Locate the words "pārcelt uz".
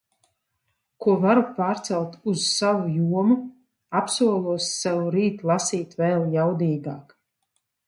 1.59-2.39